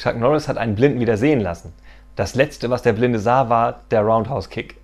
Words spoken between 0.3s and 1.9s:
hat einen Blinden wieder sehen lassen.